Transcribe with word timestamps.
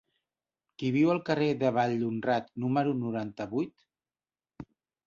Qui 0.83 0.89
viu 0.95 1.11
al 1.15 1.21
carrer 1.27 1.51
de 1.65 1.71
Vallhonrat 1.77 2.51
número 2.65 2.99
noranta-vuit? 3.07 3.89